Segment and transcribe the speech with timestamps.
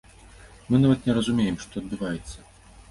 [0.69, 2.37] Мы нават не зразумеем, што адбываецца.